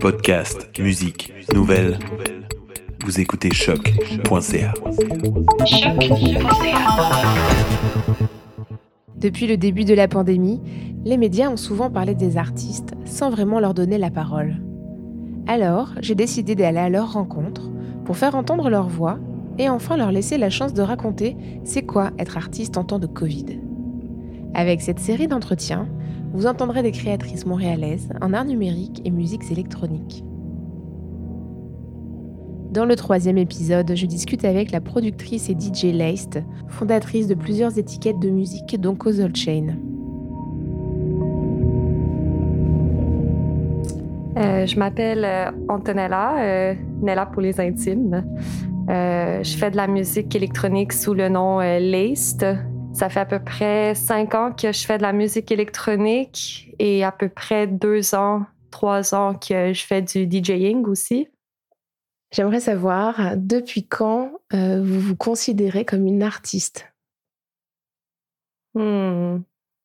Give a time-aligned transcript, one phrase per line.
[0.00, 1.98] Podcast, musique, nouvelles.
[3.04, 4.72] Vous écoutez choc.ca.
[9.16, 10.60] Depuis le début de la pandémie,
[11.04, 14.62] les médias ont souvent parlé des artistes sans vraiment leur donner la parole.
[15.48, 17.70] Alors, j'ai décidé d'aller à leur rencontre
[18.04, 19.18] pour faire entendre leur voix
[19.58, 23.06] et enfin leur laisser la chance de raconter c'est quoi être artiste en temps de
[23.06, 23.60] Covid.
[24.58, 25.86] Avec cette série d'entretiens,
[26.32, 30.24] vous entendrez des créatrices montréalaises en art numérique et musiques électroniques.
[32.72, 37.78] Dans le troisième épisode, je discute avec la productrice et DJ Laced, fondatrice de plusieurs
[37.78, 39.76] étiquettes de musique, dont Causal Chain.
[44.38, 48.24] Euh, je m'appelle euh, Antonella, euh, Nella pour les intimes.
[48.88, 52.58] je fais de la musique électronique sous le nom Laced.
[52.94, 57.04] Ça fait à peu près cinq ans que je fais de la musique électronique et
[57.04, 61.28] à peu près deux ans, trois ans que je fais du DJing aussi.
[62.32, 66.86] J'aimerais savoir depuis quand vous vous considérez comme une artiste?
[68.74, 69.38] Hmm,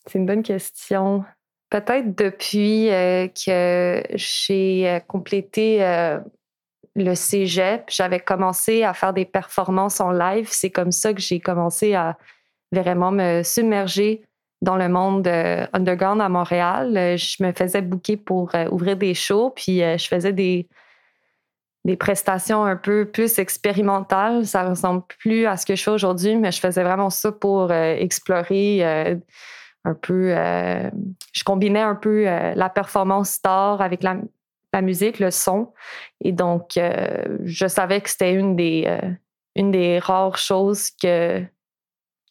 [0.06, 1.24] c'est une bonne question.
[1.70, 6.20] Peut-être depuis euh, que j'ai euh, complété euh,
[6.96, 10.48] le cégep, j'avais commencé à faire des performances en live.
[10.52, 12.18] C'est comme ça que j'ai commencé à
[12.82, 14.24] vraiment me submerger
[14.62, 15.28] dans le monde
[15.74, 17.18] underground à Montréal.
[17.18, 20.70] Je me faisais booker pour ouvrir des shows, puis je faisais des,
[21.84, 24.46] des prestations un peu plus expérimentales.
[24.46, 27.74] Ça ressemble plus à ce que je fais aujourd'hui, mais je faisais vraiment ça pour
[27.74, 29.20] explorer
[29.86, 30.34] un peu.
[30.36, 30.90] Euh,
[31.34, 34.18] je combinais un peu euh, la performance star avec la,
[34.82, 35.72] musique, le son.
[36.22, 38.98] Et donc, euh, je savais que c'était une des,
[39.56, 41.44] une des rares choses que,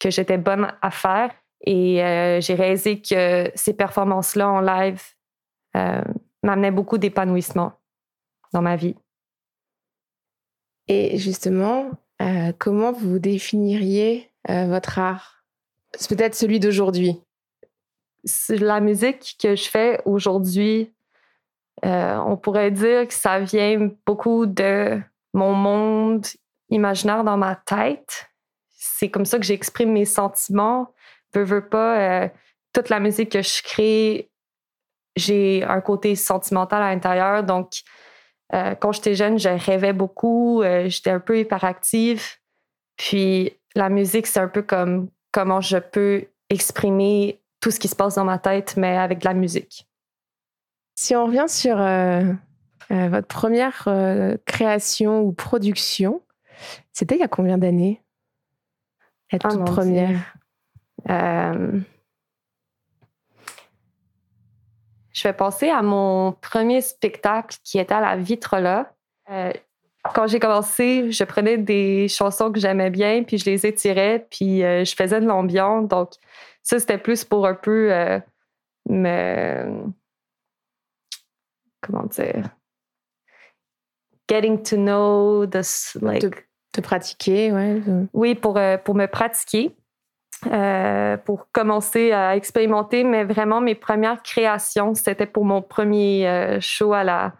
[0.02, 1.30] que j'étais bonne à faire.
[1.64, 1.98] Et
[2.40, 5.00] j'ai réalisé que ces performances-là en live
[6.42, 7.74] m'amenaient beaucoup d'épanouissement
[8.52, 8.96] dans ma vie.
[10.88, 11.90] Et justement,
[12.58, 15.44] comment vous définiriez votre art?
[15.92, 17.22] C'est peut-être celui d'aujourd'hui
[18.48, 20.92] la musique que je fais aujourd'hui,
[21.84, 25.00] euh, on pourrait dire que ça vient beaucoup de
[25.34, 26.26] mon monde
[26.70, 28.30] imaginaire dans ma tête.
[28.84, 30.92] C'est comme ça que j'exprime mes sentiments.
[31.34, 32.28] Veux, veux pas, euh,
[32.72, 34.30] toute la musique que je crée,
[35.16, 37.44] j'ai un côté sentimental à l'intérieur.
[37.44, 37.82] Donc,
[38.54, 42.22] euh, quand j'étais jeune, je rêvais beaucoup, j'étais un peu hyperactive.
[42.96, 47.96] Puis, la musique, c'est un peu comme comment je peux exprimer tout ce qui se
[47.96, 49.88] passe dans ma tête, mais avec de la musique.
[50.94, 52.22] Si on revient sur euh,
[52.90, 56.20] euh, votre première euh, création ou production,
[56.92, 58.02] c'était il y a combien d'années?
[59.32, 60.34] La ah, toute première
[65.14, 68.94] Je vais penser à mon premier spectacle qui était à la Vitre là.
[70.14, 74.60] quand j'ai commencé, je prenais des chansons que j'aimais bien, puis je les étirais, puis
[74.60, 75.86] je faisais de l'ambiance.
[75.88, 76.12] Donc,
[76.62, 78.20] ça, c'était plus pour un peu euh,
[78.88, 79.92] me.
[81.80, 82.50] Comment dire?
[84.28, 86.48] Getting to know this, like.
[86.72, 87.80] Te, pratiquer, ouais.
[88.12, 89.74] Oui, pour, euh, pour me pratiquer.
[90.50, 96.92] Euh, pour commencer à expérimenter, mais vraiment mes premières créations, c'était pour mon premier show
[96.92, 97.32] à la,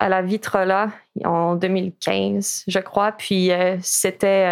[0.00, 0.88] à la Vitre là
[1.24, 3.12] en 2015, je crois.
[3.12, 4.44] Puis c'était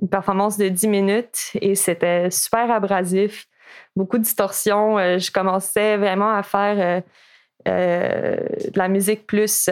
[0.00, 3.48] une performance de 10 minutes et c'était super abrasif
[3.96, 4.98] beaucoup de distorsion.
[4.98, 9.70] Euh, je commençais vraiment à faire euh, euh, de la musique plus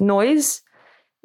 [0.00, 0.63] noise.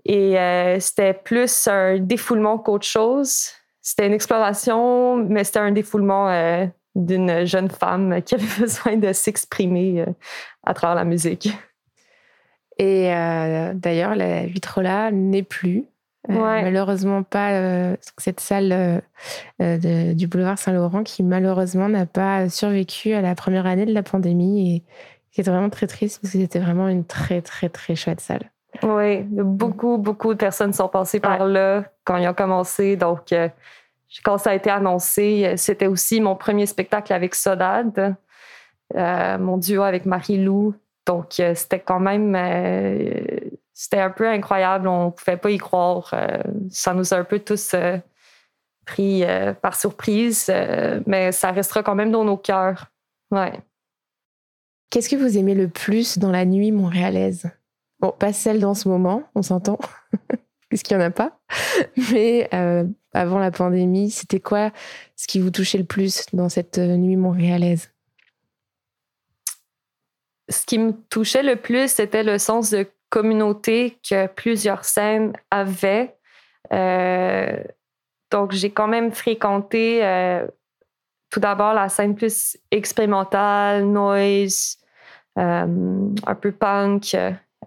[0.05, 0.35] Et
[0.79, 3.49] c'était plus un défoulement qu'autre chose.
[3.81, 10.05] C'était une exploration, mais c'était un défoulement d'une jeune femme qui avait besoin de s'exprimer
[10.63, 11.49] à travers la musique.
[12.77, 13.11] Et
[13.73, 15.85] d'ailleurs, la vitrola n'est plus.
[16.29, 19.01] Euh, malheureusement pas euh, cette salle
[19.61, 24.03] euh, du boulevard Saint-Laurent qui malheureusement n'a pas survécu à la première année de la
[24.03, 24.83] pandémie et
[25.31, 28.51] qui était vraiment très triste parce que c'était vraiment une très très très chouette salle.
[28.83, 33.33] Oui, beaucoup beaucoup de personnes sont passées par là quand ils ont commencé donc
[34.23, 38.15] quand ça a été annoncé, c'était aussi mon premier spectacle avec Sodade,
[38.95, 40.73] mon duo avec Marie-Lou.
[41.05, 42.35] Donc, c'était quand même
[43.79, 44.89] c'était un peu incroyable.
[44.89, 46.09] On ne pouvait pas y croire.
[46.11, 47.97] Euh, ça nous a un peu tous euh,
[48.85, 50.51] pris euh, par surprise,
[51.05, 52.87] mais ça restera quand même dans nos cœurs.
[53.31, 53.53] Ouais.
[54.89, 57.49] Qu'est-ce que vous aimez le plus dans la nuit montréalaise?
[57.99, 59.77] Bon, pas celle dans ce moment, on s'entend,
[60.69, 61.39] puisqu'il n'y en a pas.
[62.11, 62.49] Mais
[63.13, 64.71] avant la pandémie, c'était quoi
[65.15, 67.91] ce qui vous touchait le plus dans cette nuit montréalaise?
[70.49, 76.15] Ce qui me touchait le plus, c'était le sens de communauté que plusieurs scènes avaient.
[76.71, 77.63] Euh,
[78.31, 80.47] donc, j'ai quand même fréquenté euh,
[81.29, 84.77] tout d'abord la scène plus expérimentale, noise,
[85.37, 87.15] euh, un peu punk,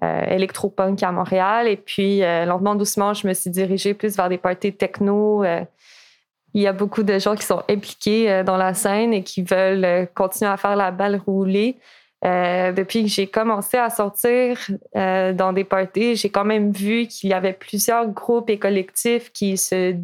[0.03, 1.69] électro-punk à Montréal.
[1.69, 5.45] Et puis, lentement, doucement, je me suis dirigée plus vers des parties techno.
[5.45, 10.09] il y a beaucoup de gens qui sont impliqués dans la scène et qui veulent
[10.15, 11.77] continuer à faire la balle rouler.
[12.25, 14.57] Euh, depuis que j'ai commencé à sortir
[14.97, 19.33] euh, dans des parties, j'ai quand même vu qu'il y avait plusieurs groupes et collectifs
[19.33, 19.97] qui se,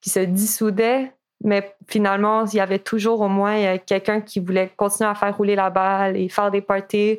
[0.00, 4.70] qui se dissoudaient, mais finalement, il y avait toujours au moins euh, quelqu'un qui voulait
[4.76, 7.18] continuer à faire rouler la balle et faire des parties,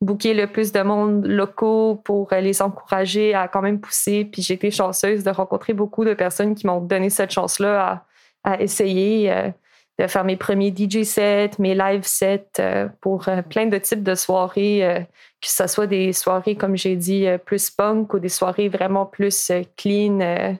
[0.00, 4.24] booker le plus de monde locaux pour les encourager à quand même pousser.
[4.24, 8.04] Puis j'ai été chanceuse de rencontrer beaucoup de personnes qui m'ont donné cette chance-là
[8.44, 9.52] à, essayer
[9.98, 14.02] de faire mes premiers DJ sets, mes live sets euh, pour euh, plein de types
[14.02, 18.28] de soirées, euh, que ce soit des soirées, comme j'ai dit, plus punk ou des
[18.28, 20.56] soirées vraiment plus clean,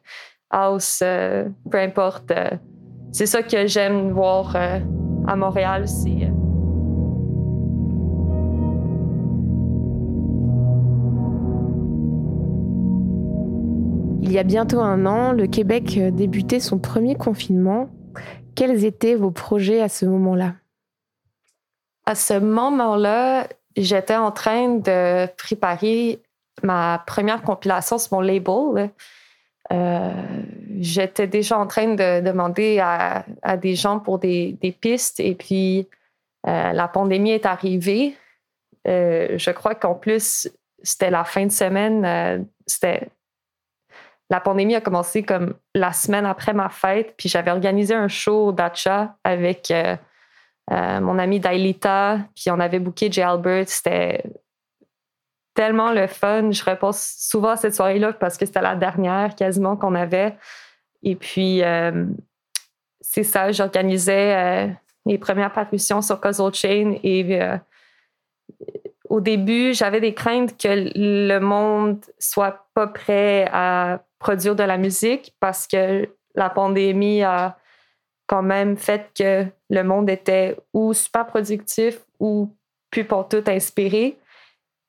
[0.50, 2.32] house, peu importe.
[3.12, 4.54] c'est ça que j'aime voir
[5.26, 5.88] à Montréal.
[5.88, 6.33] C'est.
[14.34, 17.88] Y a bientôt un an, le Québec débutait son premier confinement
[18.54, 20.54] quels étaient vos projets à ce moment-là?
[22.06, 26.20] À ce moment-là, j'étais en train de préparer
[26.62, 28.90] ma première compilation sur mon label.
[29.72, 30.12] Euh,
[30.78, 33.24] j'étais déjà en train de demander à,
[33.56, 35.88] des gens pour des, pistes et puis
[36.46, 38.16] euh, la pandémie est arrivée.
[38.86, 40.48] Euh, je crois qu'en plus,
[40.82, 43.08] c'était la fin de semaine, c'était
[44.30, 48.52] la pandémie a commencé comme la semaine après ma fête, puis j'avais organisé un show
[48.52, 49.96] d'Acha avec euh,
[50.72, 53.20] euh, mon ami Dailita, puis on avait booké J.
[53.22, 53.68] Albert.
[53.68, 54.22] C'était
[55.54, 56.50] tellement le fun.
[56.50, 60.36] Je repense souvent à cette soirée-là parce que c'était la dernière quasiment qu'on avait.
[61.02, 62.06] Et puis, euh,
[63.02, 64.74] c'est ça, j'organisais
[65.04, 67.38] les premières parutions sur Causal Chain et
[69.10, 74.78] au début, j'avais des craintes que le monde soit pas prêt à produire de la
[74.78, 77.58] musique parce que la pandémie a
[78.26, 82.50] quand même fait que le monde était ou super productif ou
[82.90, 84.18] plus pour tout inspiré.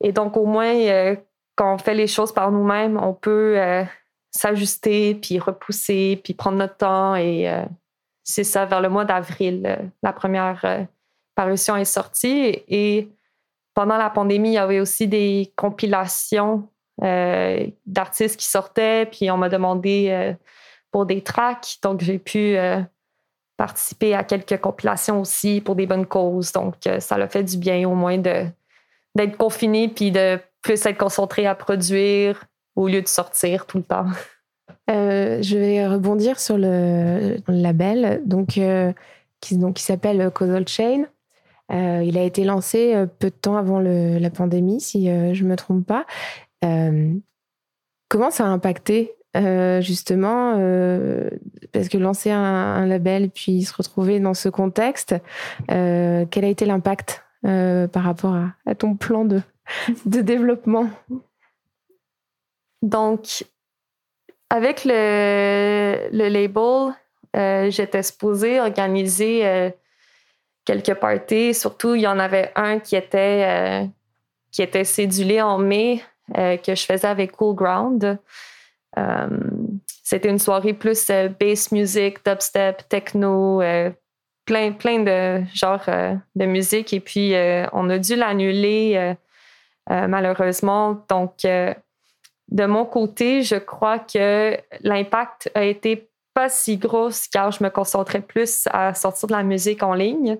[0.01, 1.17] Et donc, au moins, euh,
[1.57, 3.83] quand on fait les choses par nous-mêmes, on peut euh,
[4.31, 7.15] s'ajuster, puis repousser, puis prendre notre temps.
[7.15, 7.65] Et euh,
[8.23, 10.87] c'est ça, vers le mois d'avril, la première
[11.35, 12.63] parution est sortie.
[12.69, 13.09] Et
[13.73, 16.69] pendant la pandémie, il y avait aussi des compilations
[17.03, 20.33] euh, d'artistes qui sortaient, puis on m'a demandé euh,
[20.91, 21.77] pour des tracks.
[21.83, 22.79] Donc, j'ai pu euh,
[23.57, 26.53] participer à quelques compilations aussi pour des bonnes causes.
[26.53, 31.45] Donc, ça l'a fait du bien au moins d'être confiné puis de plus être concentré
[31.45, 32.45] à produire
[32.75, 34.07] au lieu de sortir tout le temps.
[34.87, 38.61] je vais rebondir sur le, label donc, qui,
[39.41, 41.05] qui s'appelle Causal Chain.
[41.69, 45.85] il a été lancé peu de temps avant la pandémie, si je ne me trompe
[45.85, 46.05] pas.
[46.63, 47.13] Euh,
[48.09, 51.29] comment ça a impacté euh, justement, euh,
[51.73, 55.15] parce que lancer un, label puis se retrouver dans ce contexte,
[55.67, 58.35] quel a été l'impact par rapport
[58.65, 59.41] à, ton plan de,
[60.05, 60.89] développement?
[62.81, 63.43] Donc,
[64.49, 66.93] avec le, le label,
[67.71, 69.73] j'étais supposée organiser
[70.63, 71.53] quelques parties.
[71.53, 73.89] Surtout, il y en avait un qui était,
[74.51, 76.01] qui était cédulé en mai
[76.37, 78.17] euh, que je faisais avec Cool Ground.
[78.97, 79.27] Euh,
[80.03, 83.61] c'était une soirée plus euh, bass music, dubstep, techno,
[84.45, 85.85] plein, plein de genres
[86.35, 86.93] de musique.
[86.93, 87.33] Et puis,
[87.73, 89.15] on a dû l'annuler
[89.89, 91.03] malheureusement.
[91.09, 97.63] Donc, de mon côté, je crois que l'impact a été pas si gros car je
[97.63, 100.37] me concentrais plus à sortir de la musique en ligne.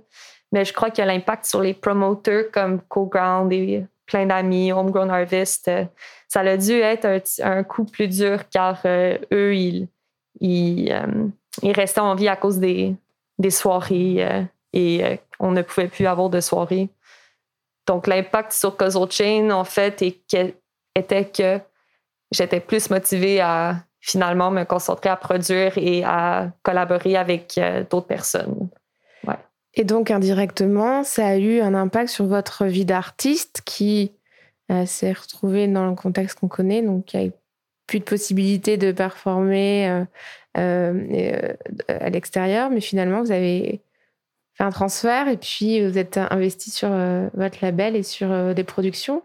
[0.51, 5.09] Mais je crois que l'impact sur les promoteurs comme Cool Ground et plein d'amis, Homegrown
[5.09, 5.85] Harvest, euh,
[6.27, 7.07] ça a dû être
[7.41, 9.87] un, coup plus dur car euh, eux, ils,
[10.41, 11.27] euh,
[11.61, 12.95] ils, restaient en vie à cause des,
[13.37, 16.89] des soirées et on ne pouvait plus avoir de soirées.
[17.87, 21.59] Donc, l'impact sur Causal Chain, en fait, était que
[22.31, 27.59] j'étais plus motivée à finalement me concentrer à produire et à collaborer avec
[27.89, 28.69] d'autres personnes.
[29.75, 34.13] Et donc, indirectement, ça a eu un impact sur votre vie d'artiste qui
[34.71, 37.31] euh, s'est retrouvé dans le contexte qu'on connaît, donc il n'y a
[37.87, 40.05] plus de possibilité de performer euh,
[40.57, 41.53] euh,
[41.87, 43.81] à l'extérieur, mais finalement, vous avez
[44.53, 46.89] fait un transfert et puis vous êtes investi sur
[47.33, 49.21] votre label et sur des productions.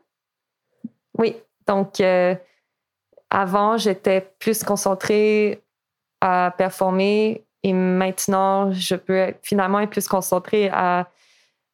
[1.16, 1.36] Oui,
[1.68, 2.02] donc
[3.30, 5.62] avant, j'étais plus concentrée
[6.20, 11.10] à performer et maintenant, je peux finalement être plus concentrée à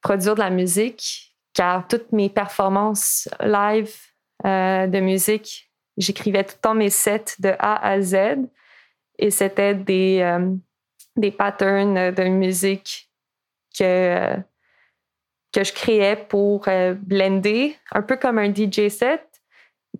[0.01, 3.95] produire de la musique car toutes mes performances live
[4.43, 8.15] de musique, j'écrivais tout le temps mes sets de A à Z
[9.17, 10.37] et c'était des,
[11.15, 13.09] des patterns de musique
[13.77, 14.35] que,
[15.53, 19.23] que je créais pour euh, blender, un peu comme un DJ set,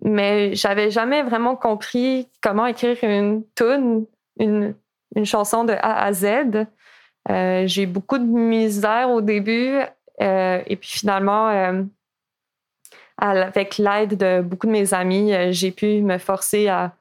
[0.02, 4.06] mais j'avais jamais vraiment compris comment écrire une tune,
[4.38, 4.74] une,
[5.16, 6.66] une chanson de A à Z.
[7.30, 9.80] Euh, j'ai eu beaucoup de misère au début
[10.20, 11.86] euh, et puis finalement,
[13.18, 16.92] avec l'aide de beaucoup de mes amis, j'ai pu me forcer à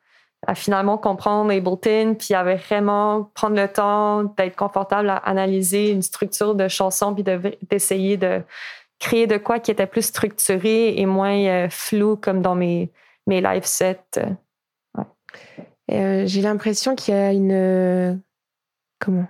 [0.53, 6.55] finalement comprendre Ableton, puis à vraiment prendre le temps d'être confortable à analyser une structure
[6.55, 7.23] de chanson, puis
[7.69, 8.43] d'essayer de,
[8.99, 12.91] créer de quoi qui était plus structuré et moins euh, flou comme dans mes,
[13.27, 14.19] mes live sets.
[15.91, 18.22] Euh, j'ai l'impression qu'il y a une
[19.00, 19.27] comment?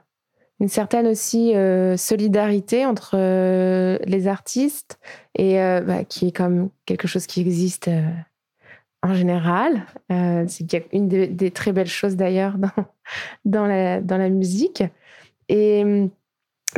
[0.60, 3.16] Une certaine aussi euh, solidarité entre
[4.06, 5.00] les artistes
[5.36, 7.90] et bah, qui est comme quelque chose qui existe
[9.04, 9.86] en général.
[10.12, 12.72] Euh, c'est une des, très belles choses d'ailleurs dans,
[13.46, 14.84] dans, la, dans la musique.
[15.50, 16.10] Et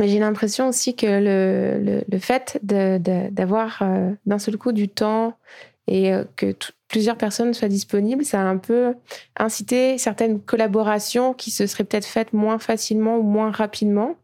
[0.00, 5.36] j'ai l'impression aussi que le, le, fait d'avoir euh, d'un seul coup du temps
[5.86, 6.54] et euh, que
[6.90, 8.94] plusieurs personnes soient disponibles, ça a un peu
[9.38, 14.16] incité certaines collaborations qui se seraient peut-être faites moins facilement ou moins rapidement.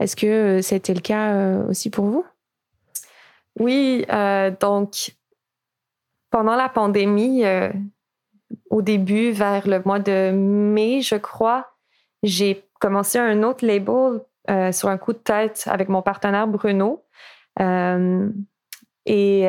[0.00, 2.24] Est-ce que c'était le cas aussi pour vous?
[3.58, 4.06] Oui,
[4.60, 5.12] donc
[6.32, 7.70] pendant la pandémie, euh,
[8.70, 11.74] au début, vers le mois de mai, je crois,
[12.22, 17.04] j'ai commencé un autre label euh, sur un coup de tête avec mon partenaire Bruno.
[17.60, 18.30] Euh,
[19.04, 19.42] et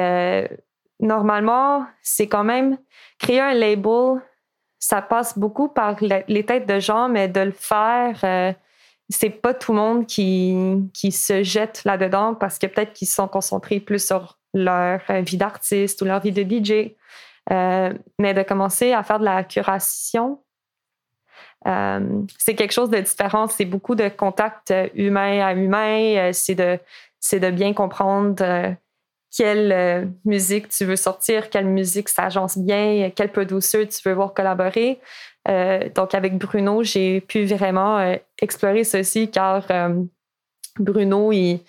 [1.04, 2.78] normalement, c'est quand même
[3.20, 4.22] créer un label,
[4.80, 8.56] ça passe beaucoup par les têtes de gens, mais de le faire,
[9.10, 10.56] c'est pas tout le monde qui,
[10.94, 15.38] qui se jette là-dedans parce que peut-être qu'ils sont concentrés plus sur leur euh, vie
[15.38, 16.96] d'artiste ou leur vie de DJ,
[17.52, 20.40] euh, mais de commencer à faire de la curation.
[21.68, 23.48] Euh, c'est quelque chose de différent.
[23.48, 26.32] C'est beaucoup de contact humain à humain.
[26.34, 26.80] c'est de,
[27.20, 28.76] c'est de bien comprendre
[29.36, 34.34] quelle musique tu veux sortir, quelle musique s'agence bien, quel peu douceur tu veux voir
[34.34, 35.00] collaborer.
[35.48, 39.66] donc, avec Bruno, j'ai pu vraiment explorer ceci car
[40.80, 41.62] Bruno, il,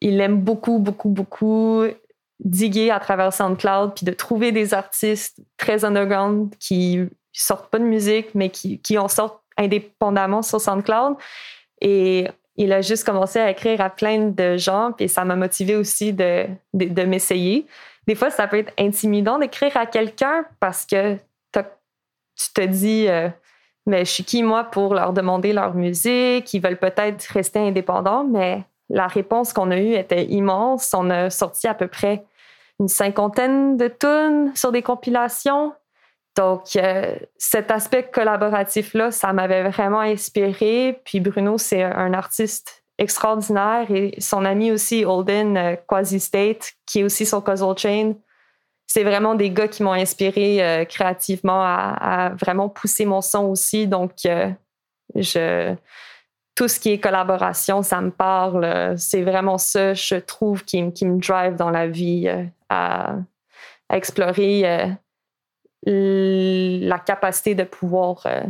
[0.00, 1.84] il aime beaucoup, beaucoup, beaucoup
[2.40, 7.00] diguer à travers SoundCloud, puis de trouver des artistes très underground qui
[7.32, 11.16] sortent pas de musique, mais qui, qui en sortent indépendamment sur SoundCloud.
[11.80, 15.76] Et il a juste commencé à écrire à plein de gens, puis ça m'a motivé
[15.76, 17.66] aussi de, de, m'essayer.
[18.06, 21.16] Des fois, ça peut être intimidant d'écrire à quelqu'un parce que
[21.52, 23.28] tu te dis, euh,
[23.86, 26.52] mais je suis qui moi pour leur demander leur musique?
[26.52, 30.92] Ils veulent peut-être rester indépendants, mais la réponse qu'on a eue était immense.
[30.94, 32.24] On a sorti à peu près
[32.80, 35.72] une cinquantaine de tunes sur des compilations.
[36.36, 41.00] Donc, euh, cet aspect collaboratif-là, ça m'avait vraiment inspiré.
[41.04, 47.00] Puis Bruno, c'est un artiste extraordinaire et son ami aussi, Holden euh, Quasi State, qui
[47.00, 48.14] est aussi son Puzzle Chain.
[48.86, 53.86] C'est vraiment des gars qui m'ont inspiré euh, créativement à, vraiment pousser mon son aussi.
[53.86, 54.12] Donc,
[55.14, 55.74] je,
[56.54, 58.94] tout ce qui est collaboration, ça me parle.
[58.96, 63.16] C'est vraiment ça, je trouve, qui, qui me drive dans la vie euh, à,
[63.92, 64.86] explorer euh,
[65.86, 68.42] la capacité de pouvoir euh,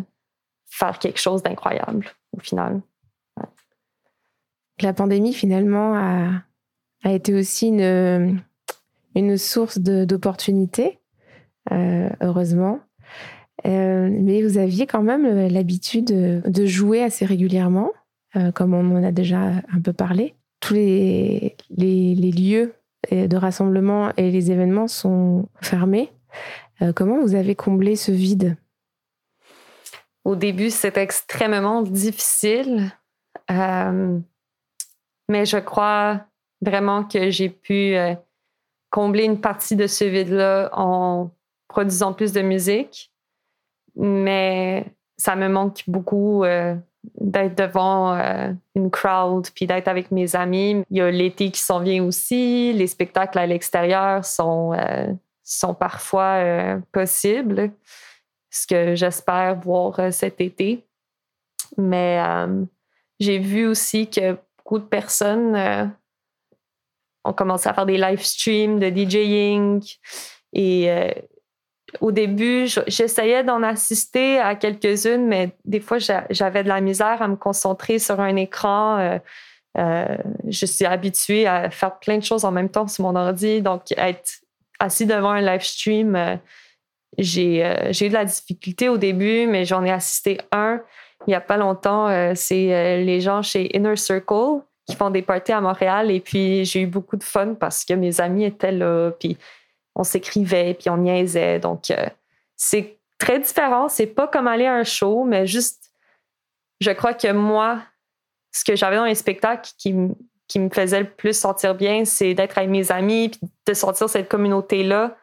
[0.67, 2.81] faire quelque chose d'incroyable au final.
[4.81, 6.43] La pandémie, finalement, a,
[7.05, 8.43] a été aussi une,
[9.15, 10.99] une source d'opportunités,
[11.71, 12.81] heureusement.
[13.67, 17.93] Euh, mais vous aviez quand même euh, l'habitude de jouer assez régulièrement,
[18.37, 19.39] euh, comme on en a déjà
[19.73, 20.35] un peu parlé.
[20.61, 22.75] Tous les, les, lieux
[23.11, 26.11] de rassemblement et les événements sont fermés.
[26.93, 28.57] Comment vous avez comblé ce vide?
[30.25, 32.91] Au début, c'était extrêmement difficile,
[33.51, 34.25] mais
[35.45, 36.25] je crois
[36.63, 37.95] vraiment que j'ai pu
[38.91, 41.31] combler une partie de ce vide-là en
[41.69, 43.13] produisant plus de musique
[43.97, 44.87] mais
[45.17, 46.75] ça me manque beaucoup euh,
[47.21, 50.83] d'être devant euh, une crowd puis d'être avec mes amis.
[50.91, 52.73] Il y a l'été qui s'en vient aussi.
[52.73, 55.07] Les spectacles à l'extérieur sont, euh,
[55.45, 57.71] sont parfois possibles,
[58.51, 60.87] ce que j'espère voir cet été.
[61.77, 62.19] Mais
[63.21, 65.93] j'ai vu aussi que beaucoup de personnes
[67.25, 69.83] ont commencé à faire des live streams de DJing.
[70.53, 70.89] Et
[72.01, 77.29] au début, j'essayais d'en assister à quelques-unes, mais des fois, j'avais de la misère à
[77.29, 79.21] me concentrer sur un écran.
[79.77, 83.63] je suis habituée à faire plein de choses en même temps sur mon ordi.
[83.63, 83.83] Donc,
[84.79, 86.37] assis devant un live stream, euh,
[87.19, 90.83] j'ai eu de la difficulté au début, mais j'en ai assisté un
[91.27, 92.09] il n'y a pas longtemps.
[92.09, 96.11] Euh, c'est euh, les gens chez Inner Circle qui font des parties à Montréal.
[96.11, 99.39] Et puis, j'ai eu beaucoup de fun parce que mes amis étaient là, puis
[99.95, 101.61] on s'écrivait, puis on niaisait.
[101.61, 101.85] Donc,
[102.57, 103.89] c'est très différent.
[103.89, 105.91] C'est pas comme aller à un show, mais juste,
[106.81, 107.81] je crois que moi,
[108.53, 109.95] ce que j'avais dans les spectacles qui,
[110.49, 114.09] qui me faisait le plus sentir bien, c'est d'être avec mes amis, puis de sentir
[114.09, 115.17] cette communauté-là.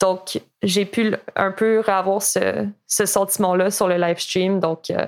[0.00, 4.60] Donc, j'ai pu un peu avoir ce, sentiment-là sur le live stream.
[4.60, 5.06] Donc, euh,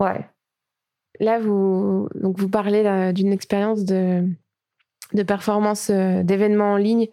[0.00, 0.24] ouais.
[1.20, 4.24] Là, vous, donc vous parlez d'une expérience de,
[5.12, 7.08] de performance euh, d'événements en ligne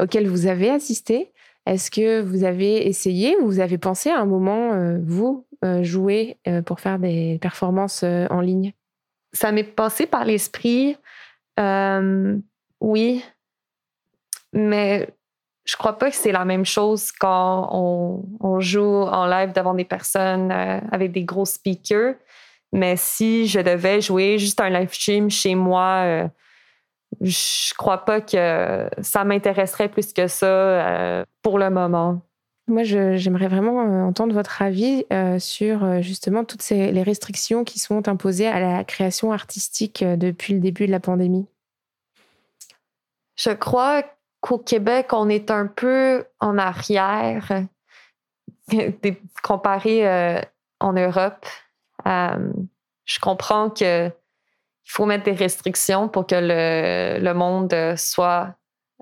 [0.00, 1.32] auquel vous avez assisté.
[1.66, 5.46] Est-ce que vous avez essayé ou vous avez pensé à un moment, euh, vous,
[5.80, 8.74] jouer pour faire des performances en ligne?
[9.34, 10.96] Ça m'est passé par l'esprit,
[12.80, 13.22] oui,
[14.54, 15.08] mais
[15.64, 19.84] je crois pas que c'est la même chose quand on, joue en live devant des
[19.84, 22.14] personnes euh, avec des gros speakers.
[22.72, 26.28] Mais si je devais jouer juste un live stream chez moi, euh,
[27.20, 32.20] je crois pas que ça m'intéresserait plus que ça euh, pour le moment.
[32.66, 35.04] Moi, j'aimerais vraiment entendre votre avis
[35.38, 40.86] sur justement toutes les restrictions qui sont imposées à la création artistique depuis le début
[40.86, 41.46] de la pandémie.
[43.36, 44.02] Je crois
[44.40, 47.66] qu'au Québec, on est un peu en arrière
[49.42, 50.40] comparé euh,
[50.80, 51.46] en Europe.
[52.06, 52.52] Euh,
[53.04, 54.12] je comprends qu'il
[54.84, 58.54] faut mettre des restrictions pour que le, monde soit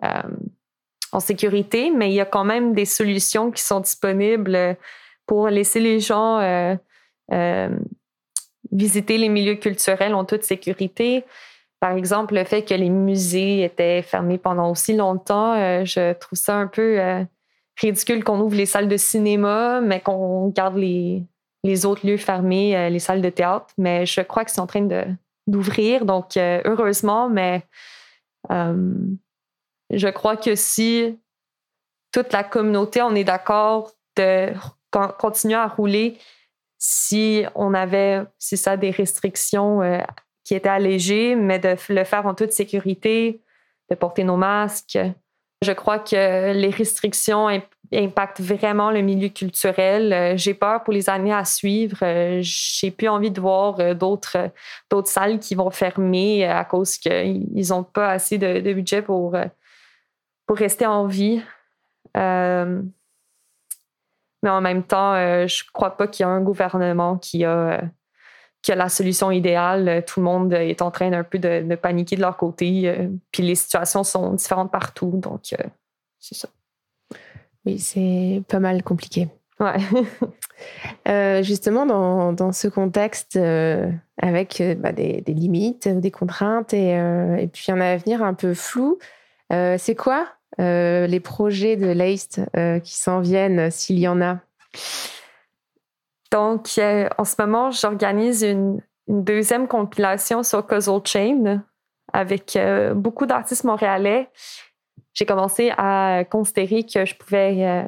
[0.04, 0.22] euh,
[1.12, 4.76] en sécurité, mais il y a quand même des solutions qui sont disponibles
[5.26, 6.40] pour laisser les gens
[8.72, 11.24] visiter les milieux culturels en toute sécurité.
[11.80, 16.38] Par exemple, le fait que les musées étaient fermés pendant aussi longtemps, euh, je trouve
[16.38, 17.24] ça un peu euh,
[17.80, 21.24] ridicule qu'on ouvre les salles de cinéma, mais qu'on garde les,
[21.64, 23.66] les autres lieux fermés, euh, les salles de théâtre.
[23.78, 24.88] Mais je crois qu'ils sont en train
[25.46, 27.64] d'ouvrir, donc heureusement, mais
[29.92, 31.18] je crois que si
[32.12, 34.52] toute la communauté, on est d'accord de
[34.90, 36.18] continuer à rouler,
[36.78, 39.80] si on avait, ça, des restrictions
[40.44, 43.40] qui était allégé, mais de le faire en toute sécurité,
[43.90, 44.98] de porter nos masques.
[45.62, 47.48] Je crois que les restrictions
[47.94, 50.12] impactent vraiment le milieu culturel.
[50.12, 51.98] Euh, j'ai peur pour les années à suivre.
[52.02, 54.50] Euh, j'ai plus envie de voir euh, d'autres
[55.04, 59.36] salles qui vont fermer à cause qu'ils n'ont pas assez de, budget pour,
[60.46, 61.42] pour rester en vie.
[62.14, 62.90] mais
[64.44, 67.82] en même temps, je ne crois pas qu'il y a un gouvernement qui a
[68.62, 69.88] que la solution idéale.
[69.88, 72.88] Euh, tout le monde est en train un peu de, paniquer de leur côté.
[72.88, 75.12] Euh, puis les situations sont différentes partout.
[75.14, 75.64] Donc, euh,
[76.18, 76.48] c'est ça.
[77.66, 79.28] Oui, c'est pas mal compliqué.
[79.60, 81.42] Ouais.
[81.42, 86.90] justement, dans, dans, ce contexte, avec bah, des, des, limites, des contraintes et,
[87.38, 88.98] et, puis un avenir un peu flou,
[89.52, 90.26] c'est quoi
[90.58, 92.40] les projets de l'AIST
[92.82, 94.38] qui s'en viennent, s'il y en a?
[96.32, 101.62] Donc, euh, en ce moment, j'organise une, deuxième compilation sur Puzzle Chain
[102.12, 104.30] avec euh, beaucoup d'artistes montréalais.
[105.12, 107.82] J'ai commencé à considérer que je pouvais euh,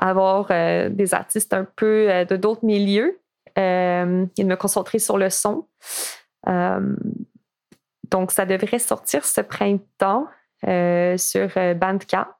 [0.00, 0.48] avoir
[0.90, 3.20] des artistes un peu de d'autres milieux
[3.56, 5.66] et de me concentrer sur le son.
[8.10, 10.26] donc, ça devrait sortir ce printemps
[10.62, 12.36] sur Bandcamp.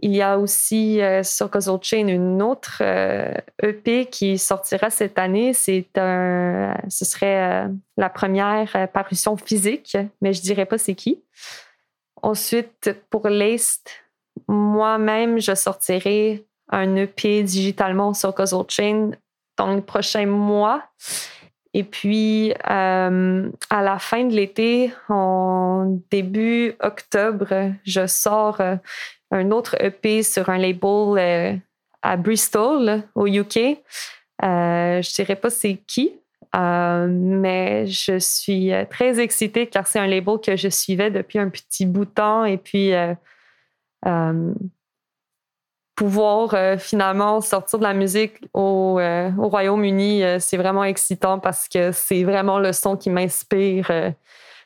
[0.00, 4.90] Il y a aussi euh, sur Puzzle Chain une autre EP euh, e qui sortira
[4.90, 5.54] cette année.
[5.54, 11.22] C'est un, ce serait euh, la première parution physique, mais je dirais pas c'est qui.
[12.22, 13.88] Ensuite, pour Laced,
[14.48, 19.10] moi-même, je sortirai un EP digitalement sur Puzzle Chain
[19.56, 20.82] dans les prochains mois.
[21.78, 23.10] Et puis, à
[23.70, 28.62] la fin de l'été, en début octobre, je sors
[29.30, 31.54] un autre EP sur un label euh,
[32.00, 33.56] à Bristol, au UK.
[33.58, 36.12] Euh, je ne dirais pas c'est qui,
[36.54, 41.50] euh, mais je suis très excitée car c'est un label que je suivais depuis un
[41.50, 42.92] petit bout de temps et puis
[45.96, 51.40] pouvoir euh, finalement sortir de la musique au, euh, au Royaume-Uni, euh, c'est vraiment excitant
[51.40, 53.90] parce que c'est vraiment le son qui m'inspire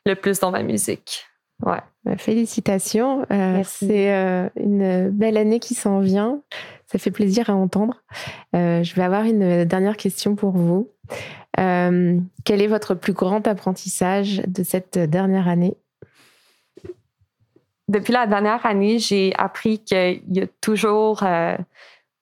[0.05, 1.25] le plus dans ma musique.
[1.65, 1.79] Ouais.
[2.05, 3.25] Bah, félicitations.
[3.65, 4.11] c'est
[4.57, 6.41] une belle année qui s'en vient.
[6.87, 8.03] Ça fait plaisir à entendre.
[8.53, 10.91] je vais avoir une dernière question pour vous.
[11.57, 12.23] quel
[12.63, 15.77] est votre plus grand apprentissage de cette dernière année?
[17.91, 21.57] Depuis la dernière année, j'ai appris qu'il y a toujours euh,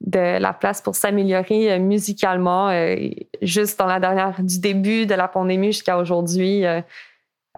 [0.01, 2.71] de la place pour s'améliorer euh, musicalement.
[2.71, 2.97] Euh,
[3.43, 6.65] juste dans la dernière, du début de la pandémie jusqu'à aujourd'hui,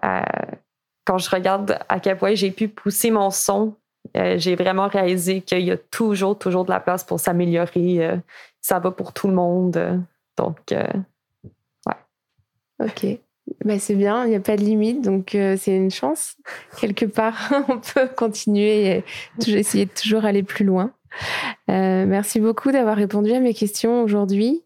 [0.01, 3.75] quand je regarde à quel point j'ai pu pousser mon son,
[4.13, 8.19] j'ai vraiment réalisé qu'il y a toujours, toujours de la place pour s'améliorer.
[8.59, 10.05] ça va pour tout le monde.
[10.37, 11.95] Donc, ouais.
[12.79, 13.19] OK.
[13.65, 16.35] Bah, c'est bien, il n'y a pas de limite, donc euh, c'est une chance.
[16.79, 19.03] Quelque part, on peut continuer et
[19.47, 20.91] essayer de toujours aller plus loin.
[21.69, 24.63] Euh, merci beaucoup d'avoir répondu à mes questions aujourd'hui.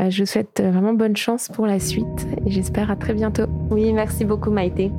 [0.00, 3.44] Euh, je vous souhaite vraiment bonne chance pour la suite et j'espère à très bientôt.
[3.70, 4.90] Oui, merci beaucoup Maïté.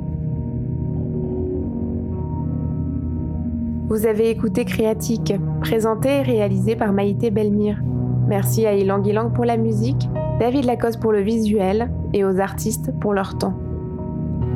[3.88, 7.80] Vous avez écouté Créatique, présenté et réalisé par Maïté Belmire.
[8.28, 12.90] Merci à Ilang Ilang pour la musique, David Lacoste pour le visuel et aux artistes
[13.00, 13.54] pour leur temps.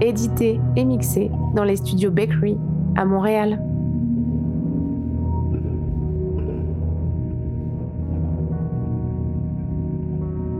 [0.01, 2.59] Édité et mixé dans les studios Bakery
[2.97, 3.61] à Montréal.